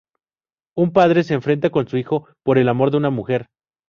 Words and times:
Un 0.75 0.93
padre 0.93 1.23
se 1.23 1.35
enfrenta 1.35 1.69
con 1.69 1.87
su 1.87 1.95
hijo 1.95 2.25
por 2.43 2.57
el 2.57 2.69
amor 2.69 2.89
de 2.89 2.97
una 2.97 3.11
mujer. 3.11 3.49